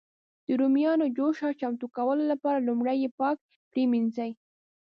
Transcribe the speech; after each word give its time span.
د 0.45 0.47
رومیانو 0.59 1.05
جوشه 1.17 1.49
چمتو 1.59 1.85
کولو 1.97 2.23
لپاره 2.31 2.65
لومړی 2.67 2.97
یې 3.03 3.09
پاک 3.19 3.37
پرېمنځي. 3.71 4.31